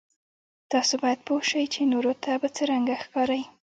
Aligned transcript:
تاسو 0.71 0.93
باید 1.03 1.19
پوه 1.27 1.41
شئ 1.49 1.65
چې 1.73 1.81
نورو 1.93 2.13
ته 2.23 2.31
به 2.41 2.47
څرنګه 2.55 2.95
ښکارئ. 3.03 3.43